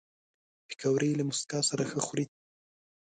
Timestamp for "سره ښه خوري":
1.69-2.25